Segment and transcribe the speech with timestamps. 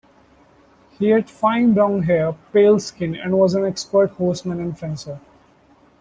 [0.97, 5.19] He had fine brown hair, pale skin, and was an expert horseman and fencer.